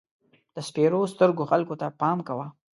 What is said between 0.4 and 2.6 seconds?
د سپېرو سترګو خلکو ته پام کوه.